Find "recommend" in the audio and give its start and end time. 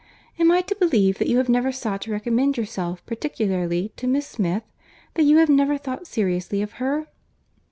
2.11-2.57